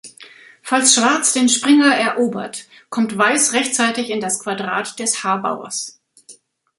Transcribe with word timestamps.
Falls 0.63 0.95
Schwarz 0.95 1.33
den 1.33 1.47
Springer 1.47 1.93
erobert, 1.95 2.65
kommt 2.89 3.15
Weiß 3.15 3.53
rechtzeitig 3.53 4.09
in 4.09 4.19
das 4.19 4.39
Quadrat 4.39 4.97
des 4.97 5.23
h-Bauers. 5.23 6.01